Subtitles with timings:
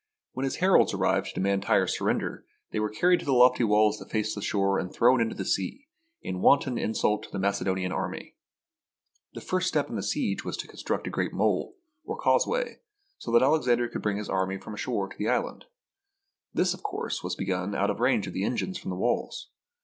[0.31, 3.99] When his heralds arrived to demand Tyre's surrender, they were carried to the lofty walls
[3.99, 5.89] that faced the shore and thrown into the sea,
[6.23, 8.35] in wanton insult to the Macedonian army.
[9.35, 11.75] The first step in the siege was to construct a SIEGE OF TYRE great mole,
[12.03, 12.79] or causeway,
[13.19, 15.65] so that Alexander could bring his army from the shore to the island.
[16.51, 19.51] This, of course, was begun out of range of the engines from the walls.